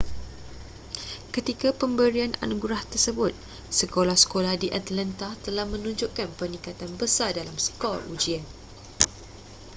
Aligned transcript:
ketika 1.35 1.69
pemberian 1.81 2.33
anugerah 2.45 2.81
tersebut 2.91 3.33
sekolah-sekolah 3.79 4.53
di 4.63 4.67
atlanta 4.79 5.29
telah 5.45 5.65
menunjukkan 5.73 6.25
peningkatan 6.41 6.89
besar 7.01 7.29
dalam 7.39 7.53
skor 7.67 7.97
ujian 8.13 8.41